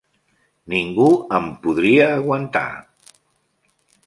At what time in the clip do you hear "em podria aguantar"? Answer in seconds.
1.39-2.67